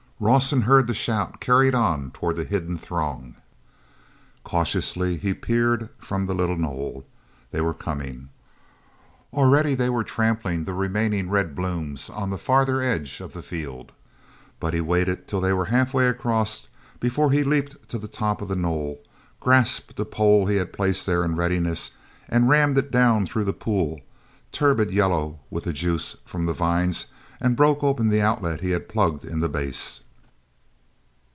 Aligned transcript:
Rawson 0.23 0.61
heard 0.61 0.85
the 0.85 0.93
shout 0.93 1.39
carried 1.39 1.73
on 1.73 2.11
toward 2.11 2.35
the 2.35 2.43
hidden 2.43 2.77
throng. 2.77 3.37
Cautiously 4.43 5.17
he 5.17 5.33
peered 5.33 5.89
from 5.97 6.27
the 6.27 6.35
little 6.35 6.59
knoll. 6.59 7.07
They 7.49 7.59
were 7.59 7.73
coming. 7.73 8.29
Already 9.33 9.73
they 9.73 9.89
were 9.89 10.03
trampling 10.03 10.63
the 10.63 10.75
remaining 10.75 11.31
red 11.31 11.55
blooms 11.55 12.07
on 12.07 12.29
the 12.29 12.37
farther 12.37 12.83
edge 12.83 13.19
of 13.19 13.33
the 13.33 13.41
field. 13.41 13.93
But 14.59 14.75
he 14.75 14.79
waited 14.81 15.27
till 15.27 15.41
they 15.41 15.53
were 15.53 15.65
halfway 15.73 16.07
across 16.07 16.67
before 16.99 17.31
he 17.31 17.43
leaped 17.43 17.89
to 17.89 17.97
the 17.97 18.07
top 18.07 18.43
of 18.43 18.47
the 18.47 18.55
knoll, 18.55 19.01
grasped 19.39 19.99
a 19.99 20.05
pole 20.05 20.45
he 20.45 20.57
had 20.57 20.71
placed 20.71 21.07
there 21.07 21.25
in 21.25 21.35
readiness 21.35 21.93
and 22.29 22.47
rammed 22.47 22.77
it 22.77 22.91
down 22.91 23.25
through 23.25 23.45
the 23.45 23.53
pool, 23.53 23.99
turbid 24.51 24.91
yellow 24.93 25.39
with 25.49 25.63
the 25.63 25.73
juice 25.73 26.15
from 26.25 26.45
the 26.45 26.53
vines, 26.53 27.07
and 27.39 27.57
broke 27.57 27.83
open 27.83 28.09
the 28.09 28.21
outlet 28.21 28.61
he 28.61 28.69
had 28.69 28.87
plugged 28.87 29.25
in 29.25 29.39
the 29.39 29.49
base. 29.49 30.01